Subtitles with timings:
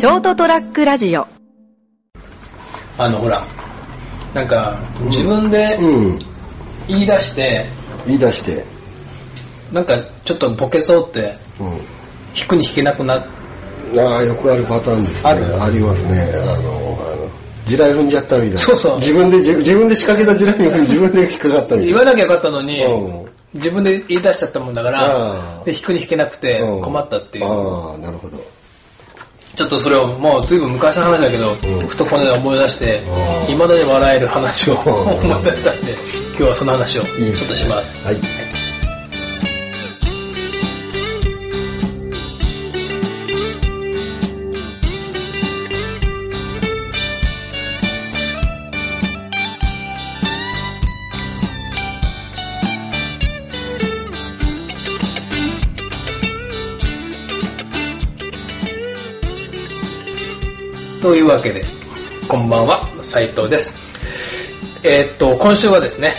[0.00, 1.26] ショートトラックラジオ。
[2.96, 3.46] あのほら
[4.32, 4.78] なんか
[5.10, 6.18] 自分でうん。
[6.88, 7.66] 言い出して、
[8.06, 8.64] 言い出して。
[9.70, 9.92] なんか
[10.24, 11.66] ちょっとボケそうってうん。
[12.34, 13.26] 引くに引けなくなっ
[13.98, 15.30] ああよくあるパターンですね。
[15.32, 15.62] ある？
[15.64, 16.18] ありますね。
[16.32, 17.28] あのあの
[17.66, 18.58] 地雷踏んじゃったみたいな。
[18.58, 18.96] そうそう。
[18.96, 21.84] 自分で自自分で仕掛けた地雷に自分で引っかかったみたいな。
[21.84, 23.26] 言わなきゃよかったのに、うん。
[23.52, 26.80] 自分で言い出しちゃったもんだからで引くに引けなくてうん。
[26.80, 28.38] 困ったっていう、ああなるほど
[29.60, 31.54] ちょっとそれをもうずいぶん昔の話だけど、
[31.86, 33.02] ふとこの間思い出して
[33.52, 35.92] いまだに笑える話を思い出したんで
[36.28, 37.12] 今日はその話をちょっ
[37.46, 38.02] とします。
[38.06, 38.49] はい
[61.00, 61.64] というわけで
[62.28, 63.74] こんばんは斉藤です。
[64.84, 66.12] えーっと今週はですね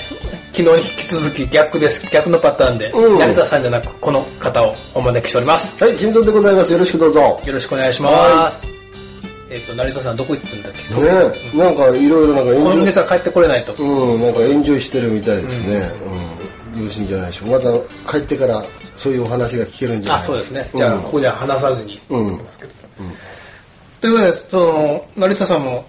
[0.53, 3.19] 昨日に引き続き逆です逆のパターンで、うん。
[3.19, 5.83] 成田さんじゃなくこの方をお招きしております。
[5.83, 6.71] はい金蔵でございます。
[6.71, 7.41] よろしくどうぞ。
[7.45, 8.67] よろしくお願いします。
[9.51, 15.91] えーっと成田さんどこ行ってんだっけ、ねなんかいろいろなんか今月は帰ってこれないと、うんなんかエンジョイしてるみたいですね。
[16.73, 16.81] うん。
[16.81, 17.61] よろしいんじゃないでしょう。
[17.61, 18.65] かまた帰ってから
[18.97, 20.67] そういうお話が聞けるんじゃないあそうですね。
[20.73, 21.99] じゃあここでは話さずに。
[22.09, 22.37] うん。
[22.37, 22.71] ますけど、
[24.01, 25.85] ということでその成田さんも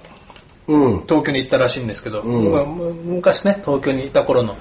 [0.68, 1.00] うん。
[1.02, 2.44] 東京に行ったらしいんですけど、ん。
[2.44, 4.54] 僕はむ昔ね東京にいた頃の。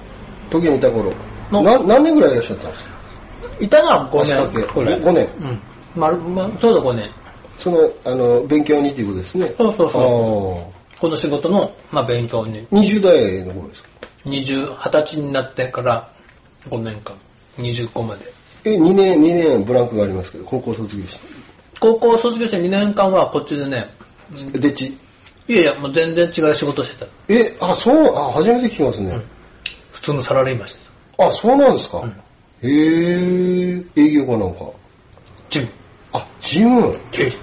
[0.50, 1.12] 時にいた頃。
[1.50, 1.62] の。
[1.62, 2.90] な何年ぐらいいらっしゃったんですか？
[3.60, 4.66] いたのは5足掛け。
[4.66, 5.00] 年ぐらい。
[5.00, 5.28] 5年。
[5.40, 6.00] うん。
[6.00, 7.10] まるまちょうど5年。
[7.58, 9.54] そのあの勉強にっていうことですね。
[9.56, 12.66] そうそうそこの仕事の、まあ、勉強に。
[12.68, 13.88] 20代の頃ですか
[14.24, 16.08] ？20 20歳になってから
[16.68, 17.14] 5年間。
[17.58, 18.32] 25まで。
[18.64, 21.18] え2年2年ブランクがありますけど高校卒業し
[21.82, 23.90] 高校卒業して2年間はこっちでね
[24.52, 24.86] てでち？
[25.48, 27.06] いやいやもう全然違う仕事してた。
[27.28, 29.18] えあそうあ初めて聞きますね、
[29.90, 30.80] 普通のサラリーマンして
[31.16, 31.26] た。
[31.26, 32.04] あそうなんですか、
[32.62, 34.64] へえ営業かなんか？
[35.50, 35.68] ジム。
[36.12, 36.94] あジム？
[37.10, 37.36] 経理。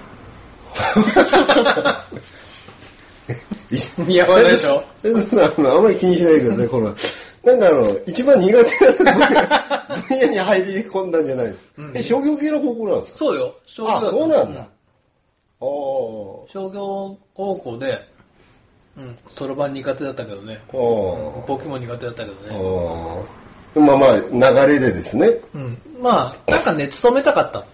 [3.98, 4.82] 似合わないでしょ。
[5.04, 6.86] あんまり気にしないでくださいこれ。
[6.86, 6.94] は
[7.42, 9.12] なんかあの一番苦手な
[10.08, 11.64] 分野に入り込んだんじゃないです。
[11.64, 13.18] か、え商業系の高校なんですか？
[13.18, 13.54] そうよ。
[13.66, 14.66] 商業あそうなんだ、ああ
[15.60, 18.06] 商業高校で
[18.96, 20.60] うんそろばん苦手だったけどね。
[20.68, 20.76] ああ
[21.46, 22.48] 簿記も苦手だったけどね。
[22.52, 23.18] あ
[23.76, 25.30] あまあまあ流れでですね。
[25.54, 25.78] うん。
[26.00, 27.64] まあなんかね勤めたかった。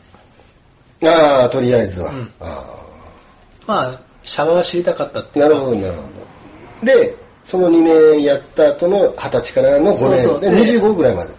[1.08, 2.10] ああとりあえずは、
[2.40, 2.76] あ
[3.66, 6.02] まあシャワー知りたかったっていうあなるほどなるほ
[6.82, 6.86] ど。
[6.86, 7.80] でその2
[8.14, 10.10] 年やった後の20歳からの5年。
[10.10, 10.40] でそうそう。
[10.40, 11.30] で25ぐらいまで。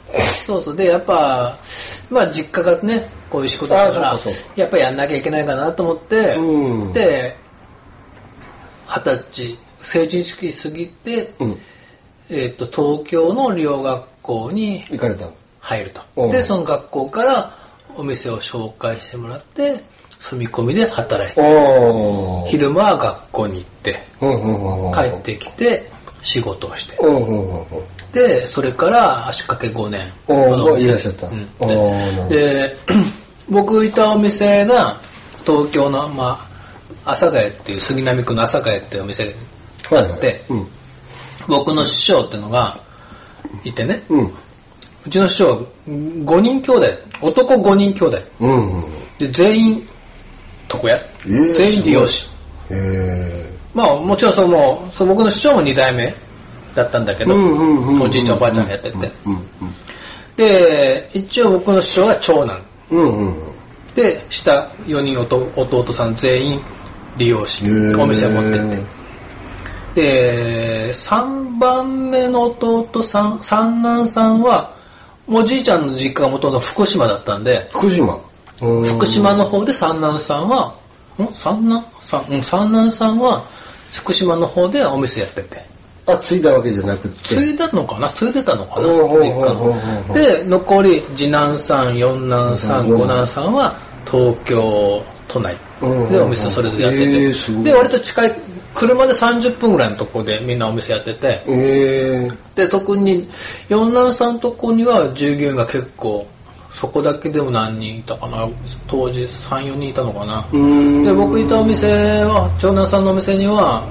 [0.46, 0.76] そうそう。
[0.76, 1.58] でやっぱ
[2.10, 4.18] まあ実家がねこういう仕事だから
[4.56, 6.94] やっぱりやんなきゃいけないかなと思って、うん。
[6.94, 7.36] で
[8.88, 11.58] 二十歳成人式過ぎて、うん。
[12.30, 15.34] えっと東京の両学校に行かれたの？
[15.60, 16.28] 入ると、う。
[16.30, 17.54] んでその学校から
[17.98, 19.84] お店を紹介してもらって
[20.22, 21.42] 住み込みで働いて。
[22.48, 24.08] 昼間は学校に行って
[24.94, 26.98] 帰ってきて仕事をして。
[28.14, 30.12] でそれから足掛け5年。
[30.28, 31.28] おいらっしゃった。
[32.30, 32.76] で
[33.50, 35.00] 僕いたお店が
[35.46, 36.48] 東京の、ま
[37.06, 39.34] あ、阿佐ヶ谷っていう杉並区の阿佐ヶ谷っていうお店
[39.90, 40.22] はいはい。
[40.22, 40.68] でうん。
[41.48, 42.80] 僕の師匠っていうのが
[43.64, 44.04] いてね。
[45.06, 46.86] うちの師匠5人兄弟。
[47.22, 48.22] 男5人兄弟。
[49.18, 49.88] で全員
[50.72, 52.30] 床屋、えー全員利用し
[52.70, 53.47] え
[53.78, 56.12] まあもちろんそのその僕の師匠も2代目
[56.74, 57.36] だったんだけど、
[58.04, 59.12] おじいちゃんおばあちゃんがやってて、
[60.36, 62.60] で一応僕の師匠は長男。
[62.90, 63.36] うんうんうん。
[63.94, 66.62] で下4人弟弟さん全員
[67.18, 67.64] 利用し
[68.00, 68.98] お店を持ってって。
[69.94, 74.74] で3番目の弟さん三男さんは
[75.28, 78.20] おじいちゃんの実家が元々福島だったんで福島。
[78.60, 80.74] うん福島の方で三男さんは
[81.20, 81.28] ん？
[81.36, 81.86] 三男？
[82.02, 82.34] さん？
[82.34, 83.46] うん三男さんは
[83.92, 85.66] 福島の方でお店やってて。
[86.06, 87.36] あ継いだわけじゃなくて。
[87.36, 88.10] 継いだのかな？
[88.10, 90.14] 継いでたのかな？
[90.14, 92.98] で残り次男さん四男さんうん。
[92.98, 95.56] 五男さんは東京都内。
[95.82, 98.36] うんでお店をそれぞれやってへてで割と近い
[98.74, 101.44] 車で30分ぐらいのところでみんなお店やってて。
[101.48, 103.30] ええで特に
[103.70, 106.26] 四男さんのとこには従業員が結構
[106.80, 108.48] そこだけでも何人いたかな？
[108.88, 110.48] 当時34人いたのかな？
[110.54, 111.04] うん。
[111.04, 113.84] で僕いたお店は長男さんのお店には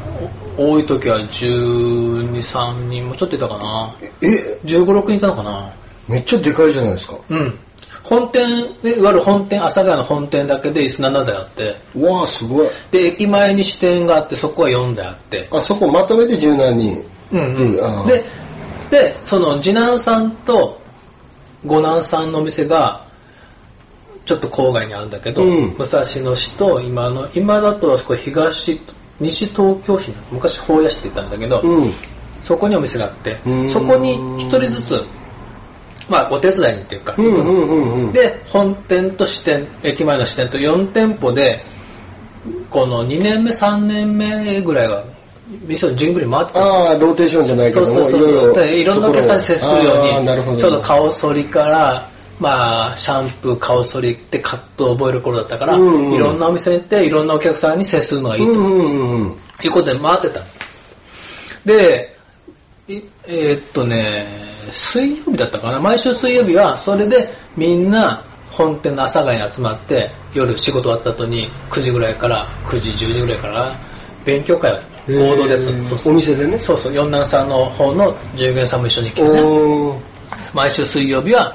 [0.57, 3.95] お多い時は123人もちょっといたかな。
[4.23, 5.71] え1 5 6人いたのかな。
[6.09, 7.19] めっちゃでかいじゃないですか。
[7.29, 7.59] うん。
[8.05, 12.69] 本店、いわゆる本店、阿佐ヶ谷の本店だけで椅子7台あって、うわあ、すごい。
[12.93, 17.03] で、駅前に支店があって、そこは4台あって、あ、そこまとめて柔軟に。
[17.33, 18.07] うんうあー。
[18.07, 18.25] で、
[18.91, 20.81] で、その次男さんと
[21.67, 23.05] 五男さんのお店が、
[24.25, 28.81] ちょっと郊外にあるんだけど、うん武蔵野市と今の、今だとあそこ東、
[29.21, 31.93] 西東京市、昔法屋市って言ったんだけど、うん。
[32.43, 35.05] そこにお店があってうん、そこに一人ずつ、
[36.09, 38.13] まあお手伝いにっていうか、うんうんうんうん。
[38.13, 41.65] で、本店と支店、駅前の支店と4店舗で、
[42.71, 45.03] この2年目、3年目ぐらいが、
[45.67, 46.61] 店をじゅんぐり回ってた。
[46.61, 48.55] ああ、ローテーションじゃないけども、そうそうそうそう。
[48.55, 50.59] でいろんなお客さんに接するように。
[50.59, 52.11] ちょうど顔剃りから
[52.41, 59.37] まあシャンプー顔剃りってカットを覚える頃だったから、うんうんいろんなお店に行っていろんなお客さんに接するのがいいと、うんうん。
[59.65, 60.41] いうことで回ってた。
[61.65, 62.17] で
[62.89, 64.27] いえーっとね
[64.71, 65.81] 水曜日だったかな。
[65.81, 73.77] 毎週水曜日はそれでみんな本店の朝ヶ谷に集まって夜仕事終わった後に9時ぐらいから9時10時ぐらいから
[74.25, 74.77] 勉強会を
[75.07, 76.59] 合同でやつへーお店でね。
[76.59, 79.43] そうそう、四男さんの方の従業員さんも一緒に来てね、
[80.53, 81.55] 毎週水曜日は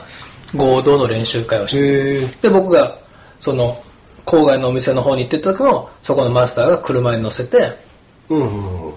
[0.55, 2.19] 合同の練習会をして。
[2.41, 2.97] で、僕が、
[3.39, 3.75] その、
[4.25, 7.71] 郊外のお店の方に行ってた時も、そこのマスターが車に乗せて、
[8.29, 8.93] うんうんうん。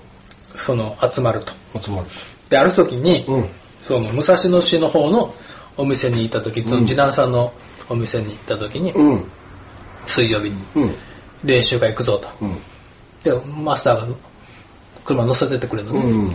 [0.56, 1.81] その、集まると。
[1.81, 2.06] 集まる。
[2.49, 3.49] で、ある時に、うん
[3.83, 5.35] その、武蔵野市の方の
[5.77, 7.53] お店に行った時、その次男さんの
[7.89, 9.25] お店に行った時に、うん。
[10.06, 10.95] 水曜日にうん。
[11.45, 12.29] 練習会行くぞと。
[12.41, 12.55] うん。
[13.23, 14.17] で、マスターが
[15.05, 16.11] 車乗せてってくれるのね。
[16.11, 16.31] うん。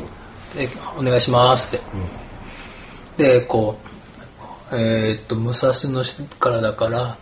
[0.55, 0.67] で
[0.97, 1.79] お願いしますっ
[3.17, 3.77] て、でこ
[4.71, 7.17] うえーっと武蔵野市からだから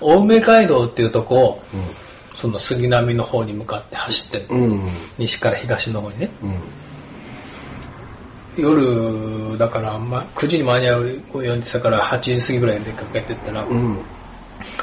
[0.00, 1.62] 青梅街道っていうとこを、
[2.34, 4.46] その杉並の方に向かって走って。
[5.18, 6.54] 西から東の方にねうん。
[8.62, 13.98] 夜だから、ま、9時に間に合うように言ってたから8時過ぎぐらいに出かけてったら、うん。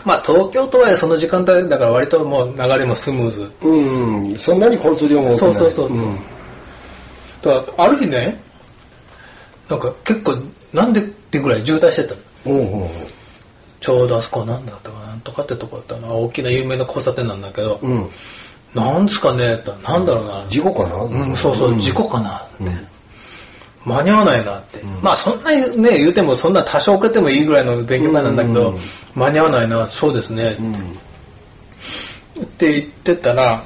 [0.08, 3.52] まあ東京とはいえその時間帯だから割ともう流れもスムーズ。
[3.62, 4.38] うん。
[4.38, 5.54] そんなに交通量も多くない。
[5.54, 6.16] そうそうそうそう、ん。
[7.44, 8.42] だからある日ね
[9.68, 10.38] なんか結構
[10.72, 12.16] なんでってぐらい渋滞してた
[12.50, 12.56] の。
[12.56, 12.90] おうおう。
[13.82, 18.10] ちょうどあそこは何だったかななんとかってとこだったな大きな有名な交差点なんだけど、うん。
[18.74, 20.46] なんですかねってなんだろうな。
[20.50, 21.04] 事故かな？
[21.04, 22.64] うん、そうそう、事故かなって、
[23.88, 28.78] 間に合わないなって、まあそんなにね言うてもそんな多少遅れてもいいぐらいの勉強会なんだけど、うん。
[29.16, 33.64] 間に合わないなそうですね、って言ってたら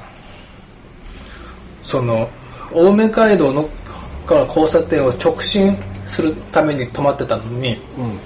[1.84, 2.30] その
[2.72, 3.68] 青梅街道の
[4.24, 5.76] から交差点を直進
[6.06, 8.18] するために止まってたのに、うん。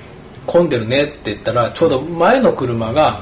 [0.47, 3.21] 混んでるねって言ったらちょうど前の車が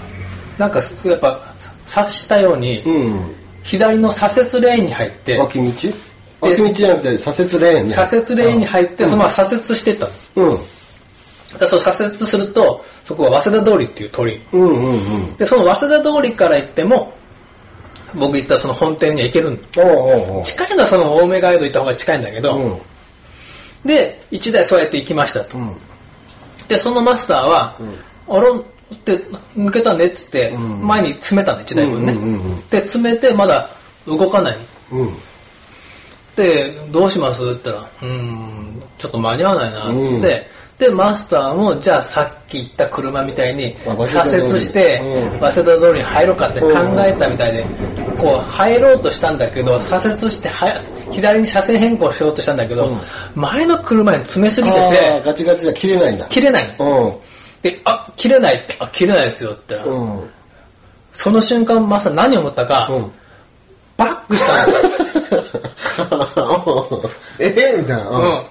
[0.58, 1.54] なんかやっぱ
[1.86, 3.34] 察したように、うん。
[3.62, 5.88] 左の左折レーンに入って脇道？
[6.40, 7.92] 脇道じゃなくて左折レーンね。
[7.94, 10.58] 左折レーンに入ってそのまま左折してったのうん。
[11.58, 15.36] だその左折するとそこは早稲田通りっていう通りうんうんうん。
[15.36, 17.12] でその早稲田通りから行っても
[18.14, 22.78] 僕行ったその本店には行けるんお近いのはその青梅街道行った方が近いんだけど、うん。
[23.84, 25.76] で1台そうやって行きましたと、うん。
[26.68, 27.76] でそのマスターは
[28.28, 28.50] 「あら?」
[28.94, 29.18] って
[29.56, 33.68] 抜けたねっつってん前に詰めたの1台分ね、うんうんうんうんで詰めてまだ
[34.06, 34.56] 動かない
[34.92, 35.08] うん。
[36.36, 37.42] でどうします？
[37.42, 40.46] って言ったら「うーんちょっと間に合わないな」っつって、
[40.78, 45.00] でマスターもじゃあさっき言った車みたいに左折して
[45.32, 45.40] うん。
[45.40, 47.64] 早稲田通りに入ろうかって考えたみたいで
[48.18, 50.80] こう入ろうとしたんだけど左折しては
[51.12, 52.88] 左に車線変更しようとしたんだけど、
[53.36, 56.26] 前の車に詰めすぎててガチガチじゃ切れないんだ。
[56.26, 56.76] 切れない。
[57.62, 60.30] で「あ切れない」って「あ切れないですよ」って言ったら、うん。
[61.12, 63.12] その瞬間マスター何を思ったか、うん。
[63.96, 64.66] バックした
[66.40, 67.10] の。
[67.38, 68.08] ええみたいな。
[68.10, 68.42] うん。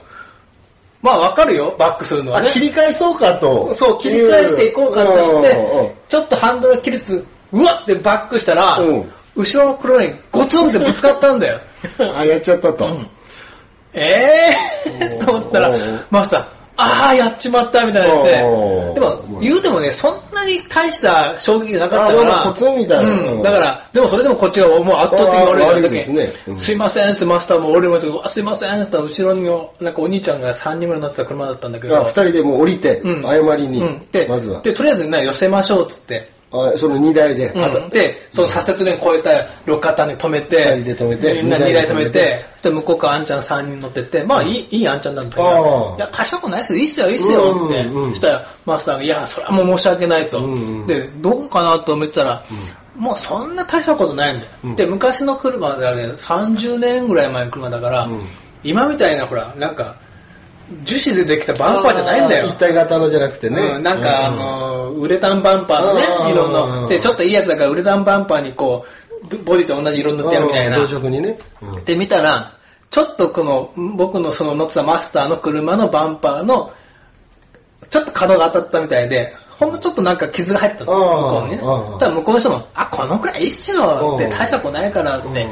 [1.02, 1.76] まあわかるよ。
[1.78, 3.74] バックするのはあ、ね切り返そうかと。
[3.74, 11.60] そう、切り返していこうかとしてちょっとハンドル切りつつ、うわってバックしたらうん、後ろの車にゴツンってぶつかったんだよ。
[12.18, 12.88] あ、やっちゃったと。
[13.94, 15.20] ええー？
[15.26, 15.72] と思ったら
[16.10, 19.00] マスター、ああ、やっちまったみたいなしてで。
[19.00, 23.12] も言うてもね、そんなに大した衝撃がなかったから、コツンみたいな。
[23.12, 26.30] うん、だから、でもそれでもこっちがもう圧倒的に悪いあー悪いだですね。
[26.48, 26.58] うん。
[26.58, 29.44] すいませんってマスターも俺も言ってあすいませんって後ろに
[29.80, 33.22] なんかお兄ちゃんが3人ぐらい乗ってた車だったんだけど、あ二人でもう降りて、うん。
[33.22, 34.62] 謝りに、うん、でまずは。
[34.62, 42.12] でとりあえずね寄せましょうっつって、あその荷台で、うん、でその左折レーン越えた路肩に止めて二人で止めてみんな2台止めて。
[42.12, 50.42] てそして向こうからあんちゃん3人乗ってってまあいいいいあんちゃんなんだけどいや大したことないですよいいっすよいいっすよって、そしたらマスターが「いやそれはもう申し訳ないと」
[50.88, 52.44] でどこかなと思ってたら、
[52.96, 58.08] もうそんな大したことないんだよ、で昔の車であれ30年ぐらい前の車だから、
[58.64, 59.96] 今みたいなほらなんか
[60.84, 62.54] 樹脂でできたバンパーじゃないんだよ一。
[62.58, 63.62] 体型のじゃなくてね。
[63.62, 66.88] うん、なんか、あの、ウレタンバンパーのね色の。
[66.88, 68.86] で、ちょっといいやつだから、ウレタンバンパーにこ
[69.32, 70.78] う、ボディと同じ色塗ってやるみたいな。
[70.78, 71.38] 同色にね。
[71.62, 72.56] うんで、見たら、
[72.90, 76.72] ちょっとこの、僕のその乗ってたマスターの車のバンパーの、
[77.90, 81.58] ちょっと角が当たったみたいで、ほんのちょっとなんか傷が入ってたの、向こうにね。
[82.00, 85.48] ただ向こうの人も、あ、このくらいいいって、うん大したことないからって。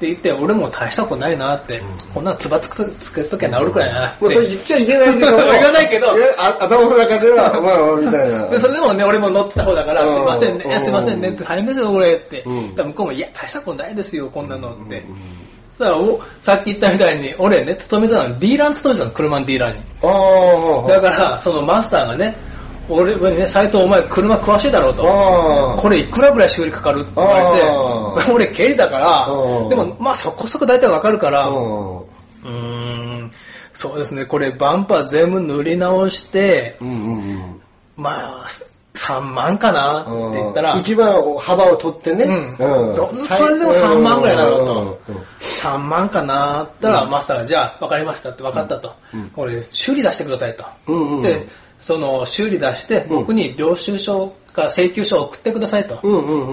[0.00, 1.80] うんって言って、俺も大したことないなって、
[2.12, 4.06] こんなのつばつくとつけときゃ治るくらいだな。
[4.20, 5.36] もうそれ言っちゃいけないけども。
[5.52, 6.06] 言わないけど
[6.38, 8.46] 頭の中では、まあまあ、みたいな。
[8.48, 12.42] で、それでもね、俺も乗ってた方だから、うんすいませんね、うんすいませんねって大変ですよ、これって。
[12.44, 15.04] うん向こうも、いや、大したことないですよ、こんなのって。
[15.78, 19.80] だからお、さっき言ったみたいに、俺ね、勤めてたの、ディーラーに勤めてたの、車のディーラーに。
[20.02, 20.88] ああ。
[20.88, 22.36] だから、そのマスターがね、
[22.88, 25.04] 俺にね、斎藤お前車詳しいだろうと。
[25.06, 31.48] あこれいくらぐらい修理かかるって言わあれて、俺経理だからう、んでもまあそこそこ大体わかるから、あ。
[31.48, 33.32] うーん、
[33.72, 37.60] そうですね、これバンパー全部塗り直して、うんうんうん。
[37.96, 38.46] まあ、
[38.94, 42.24] 3万かなって言ったら、一番幅を取ってね。
[42.24, 42.94] うん。
[42.94, 45.00] どそれでも3万ぐらいだろうと。
[45.08, 45.24] うんうん
[45.64, 48.94] 3万かなったら、マスターが、じゃあ、分かりましたって分かったと。
[49.34, 50.64] これ、修理出してくださいと。
[51.22, 51.46] で、
[51.84, 56.00] その、修理出して、僕に領収書か請求書を送ってくださいと。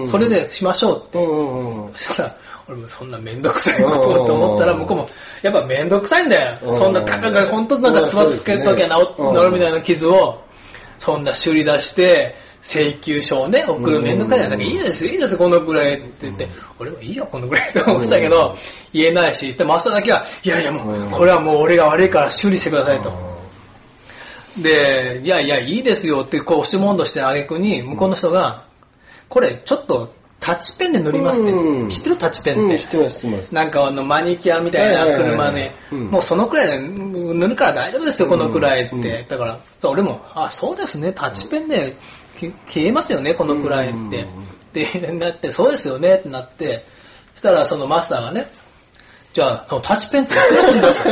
[0.06, 1.96] それでしましょうって。
[1.96, 2.36] そしたら、
[2.68, 5.08] 俺もそんなめんどくさいことをと思ったら、うん向こうも、
[5.40, 6.58] やっぱめんどくさいんだよ。
[6.62, 6.74] うん。
[6.74, 10.38] そんなたかが、本当なんかつばつけときゃ治るみたいな傷を、
[10.98, 16.46] そんな修理出して、請求書をね、送るめんどくさいじゃなくて、いいですいいですこのぐらいって言って、
[16.78, 18.54] 俺もいいよ、このぐらいって思ってたけど、
[18.92, 23.31] 言えないし、で、マスターだけは、いやいやもう、これはもう俺が悪いから修理してくださいと。
[24.56, 28.64] で、いやいや、いいですよって、こう、押し問答してあげくに、向こうの人が、
[29.28, 31.52] これ、ちょっと、タッチペンで塗りますって。
[31.52, 32.62] うん知ってるタッチペンって。
[32.62, 33.54] うん、知ってます、知ってます。
[33.54, 39.24] なんかあの、マニキュアみたいな車はいねうん、もうそのくらいで塗るから大丈夫ですよ、このくらいって。
[39.28, 41.94] だから、俺も、あ、そうですね、タッチペンで
[42.36, 43.92] き消えますよね、このくらいっ
[44.72, 44.90] て。
[45.00, 46.84] で、なって、そうですよねってなって、
[47.34, 48.50] そしたらそのマスターがね、
[49.32, 50.94] じゃあ、タッチペンっていくらするんだと。
[50.98, 51.02] あ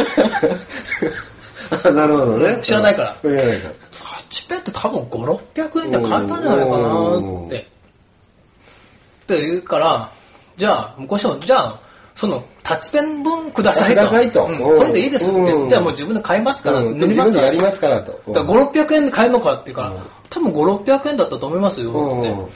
[1.93, 2.59] なるほどね。
[2.63, 3.75] 知らないから知らないから。
[3.93, 7.57] タッチペンって多分5、600円で買えたんじゃないかなって。
[7.57, 10.11] って言うから、
[10.57, 11.81] じゃあ、向こうの人も、じゃあ、
[12.17, 13.95] その、タッチペン分くださいと。
[13.95, 16.81] くださいとそれでいいですって言って、うんもう自分で買いますから。
[16.81, 18.13] 自分でやりますからと。
[18.33, 19.93] だから5、600円で買えるのかって言うから、
[20.29, 22.31] 多分5、600円だったと思いますよって。
[22.31, 22.47] うん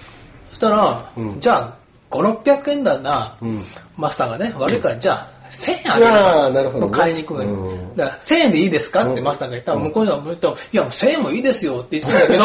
[0.50, 1.04] そしたら、
[1.40, 1.74] じゃあ、
[2.12, 3.60] 5、600円だな、ん
[3.96, 9.10] マスターがね、悪いから、じゃあ、1000円あげるああなるほどね買いに行くのようんだから1000円でいいですか？
[9.10, 12.44] ってマスターが言ったら、向こうには言ったら、いや、もう1000円もいいですよって言ってたんだけど、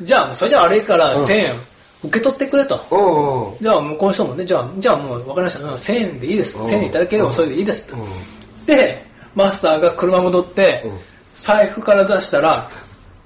[0.06, 1.54] じゃあ、それじゃ悪いから1000円
[2.04, 2.84] 受け取ってくれと。
[2.90, 3.56] うんうん。
[3.60, 5.60] じゃあ、向こうの人もね、じゃあ、じゃあもう分かりました。
[5.64, 6.56] うん1000円でいいです。
[6.58, 7.96] 1000円いただければそれでいいですと。
[8.66, 9.02] で、
[9.34, 10.84] マスターが車戻って、
[11.36, 12.68] 財布から出したら、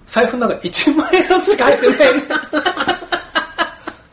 [0.06, 1.98] 財布の中1万円札しか入ってない。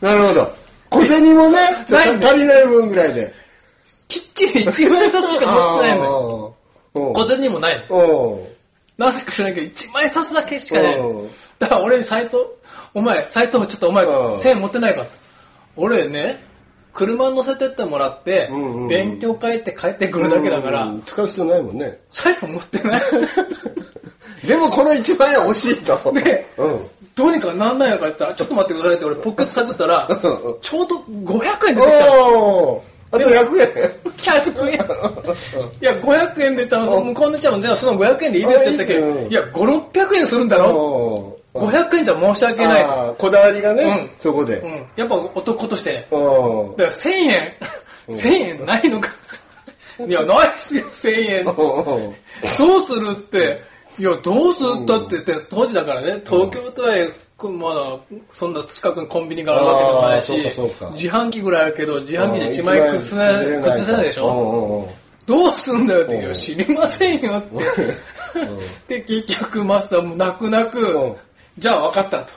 [0.00, 0.52] なるほど。
[0.90, 3.32] 小銭も ね、ちょっと足りない分ぐらいで。
[4.64, 6.54] きっちり1万円札しか持ってないのよ。
[6.94, 7.96] 小銭もないの。
[7.96, 8.42] うん。
[8.42, 8.48] うん
[8.98, 11.30] なんか知らないけど、1万円札だけしかないうん。
[11.60, 12.38] だから俺に斎藤、
[12.94, 15.08] お前、斎藤ちょっとお前、うん1000円持ってないかと。
[15.76, 16.42] 俺ね、
[16.92, 22.00] 車乗せてってもらってんうんう、ん勉強会って帰ってくるだけだからう、ん使う必要ないもんね。
[22.10, 23.00] 財布持ってない。
[24.44, 26.12] でもこの1万円惜しいと。
[26.12, 26.90] でうん。
[27.14, 32.12] どうにかなんないのかって言ったら、ちょっと待ってくださいって俺ポッケット探ったらうん、ちょうど500円出てきた
[33.10, 33.92] あと100円。
[34.18, 34.74] 100円。
[34.74, 40.70] いや、500円で言ったら、向こうのちゃんも、じゃあその500円でいいですよって言ったけど、あいや、5、600円するんだろ？
[40.70, 42.84] おー500円じゃ申し訳ない。
[43.16, 44.58] こだわりがねうん、そこで。
[44.58, 44.86] うん。
[44.94, 46.06] やっぱ男として。
[46.10, 46.16] う
[46.74, 46.76] ん。
[46.76, 47.52] だから1000円、
[48.08, 49.08] 1000円ないのか。
[50.06, 51.44] いや、ないっすよ、1000円。
[51.46, 51.52] ど
[52.76, 53.62] うするって、
[53.98, 57.08] いや、どうするったって言って、当時だからね、東京都へ、
[57.46, 57.82] まだ、
[58.32, 60.32] そんな近くにコンビニがあるわけでもないし
[60.96, 64.26] 自販機ぐらいあるけど、自販機で1枚崩せない、崩せないでしょ？
[64.26, 64.88] ょ
[65.26, 67.42] どうすんだよって、いや、知りませんよっ
[68.88, 69.00] て。
[69.06, 71.16] で、結局マスターも泣く泣うくん、
[71.58, 72.32] じゃあ分かったと。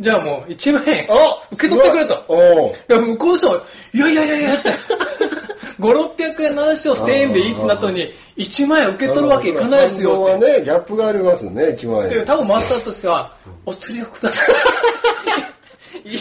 [0.00, 1.14] じゃあもう1万円あ
[1.52, 2.24] 受け取ってくれと。
[2.28, 2.74] おーい。
[2.88, 3.56] や、向こうの人も、
[3.92, 4.70] いやいやいやいやって、
[5.80, 10.46] 5、600円の話を1000円でいいってなったのに、1万円受け取るわけいかないですよって。
[10.46, 12.24] はね、ギャップがありますよね、1万で、円。
[12.24, 13.34] 多分マスターとしては、
[13.66, 14.54] お釣りをください。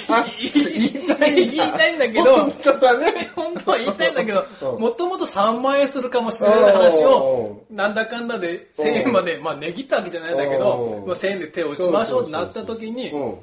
[0.10, 3.30] あ言言いたいんだ言いたいんだけど、本当はね。
[3.36, 13.36] 本当は言いたいんだけどう、んもともと3万円するかもしれない話うを、なんだかんだで1000円まで、まあ値切ったわけじゃないんだけどう、んまあ1000円で手を打ちましょうってなった時にう、ん。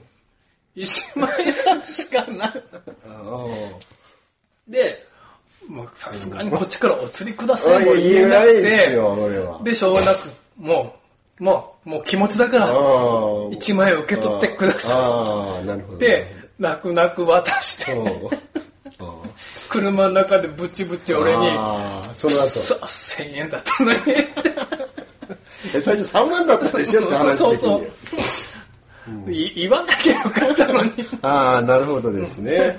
[0.76, 2.52] 1万円札しかな
[3.06, 3.46] あ
[4.68, 5.06] で、
[5.68, 9.70] もうさすがにこっちからお釣りくだあさいも言えな言えないくて。
[9.70, 10.28] で、しょうがなく、
[10.58, 10.94] も
[11.40, 15.60] う、もう、もう気持ちだから、あー1万円受け取ってくださ。
[15.96, 15.98] い。
[15.98, 16.26] で、
[16.58, 18.30] 泣く泣く渡して、う ん、
[19.68, 21.48] 車の中でブチブチ俺に、
[22.12, 22.48] その後。
[22.48, 23.98] さ1000円だったのに。
[25.74, 27.82] え最初3万だったでしょって話そうそ
[29.26, 29.32] う。
[29.32, 30.90] い言わなきゃよかったのに。
[31.22, 32.78] ああ、なるほどですね。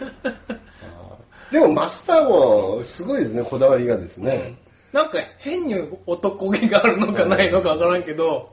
[1.55, 4.55] でもマスターもすごいですね、こだわりがですね。
[4.91, 8.51] なんか変に男気があるのかないのかわからんけど、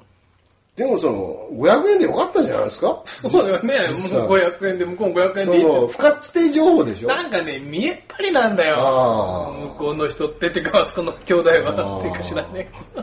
[0.76, 3.02] でもその、500円でよかったんじゃないですか？
[3.04, 3.74] そうだよね。
[4.20, 7.08] もう500円で、向こうも500円そでいいっての、不確定情報でしょ？
[7.08, 8.76] なんかね、見えっ張りなんだよ。
[8.78, 13.02] あ向こうの人って、てか、あそこの兄弟は、っていうか知らねえ。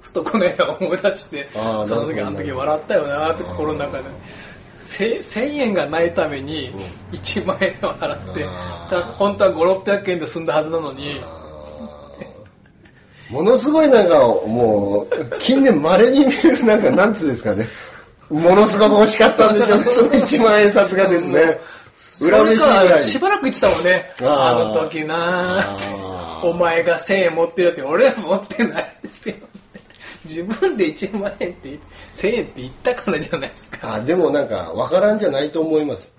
[0.00, 4.04] ふとこの間思い出して、その時あの時笑ったよなって心の中で。
[4.92, 6.70] せ1000円がないために
[7.12, 8.44] 1万円を払って、
[8.90, 11.16] だ本当は5、600円で済んだはずなのに、
[13.30, 17.66] ものすごいなんか、もう、近年稀に見る、なんか、なんつうんですかね。
[18.28, 21.58] ものすごく欲しかったんでしょうね、 その1万円札がですね。
[22.20, 23.06] 裏飯ぐららいに。
[23.06, 24.12] しばらく言ってたもんね。
[24.20, 25.76] あの時な
[26.42, 29.36] お前が1000円持ってるって、俺は持ってないですよ。
[30.32, 31.78] 自分で1万円って、
[32.14, 33.94] 1000円って言ったからじゃないですか。
[33.94, 36.12] あでもなんか、わからんじゃないと思います。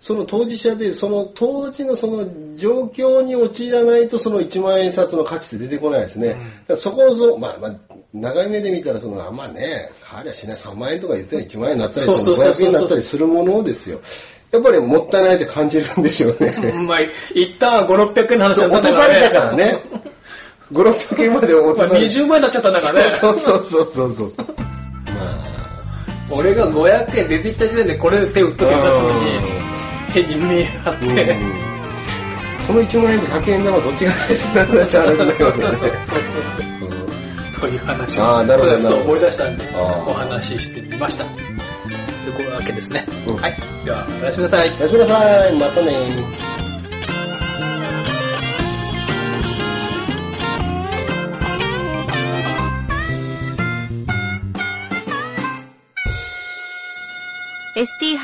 [0.00, 6.28] その当事者で、その当時のその状況に陥らないと、その1万円札の価値って出てこないですね。
[6.28, 7.76] だからそこをそ、まあまあ、
[8.12, 14.00] 長い目で見たら、その、あんまね、変わりゃしない3万円とか言ったら1万円になったり、そうそうそうそう500円になったりするものですよ。
[14.52, 16.52] やっぱりもったいないって感じるんでしょうね。
[16.86, 16.98] まあ、
[17.34, 18.86] 一旦は5、600円の話だ落。
[18.86, 19.80] とされたからね。
[20.72, 23.10] 5、600円まで落まあ、とされ20万円になっちゃったんだからね。
[23.10, 24.46] そうそうそうそうそうそう。
[26.30, 29.24] ま俺が500円出ていった時点でこれで手打っときゃよかったのに、
[30.08, 31.34] 変に見え張って。
[32.58, 35.78] あ、その1万円と100円玉どっちが大切なんだって話になりますよね。
[35.78, 35.98] そうそう
[36.80, 37.60] そう。
[37.60, 41.24] という話を、あーなるほどふと思い出したんで、お話ししてみました。
[41.24, 43.06] というわけですね。
[43.28, 43.56] うんはい。
[43.84, 44.70] では、おやすみなさい。
[44.78, 45.52] おやすみなさい。
[45.56, 46.43] またね。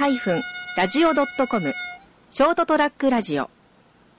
[0.00, 0.40] ハイフン
[0.78, 1.74] ラジオドットコム
[2.30, 3.50] ショートトラックラジオ。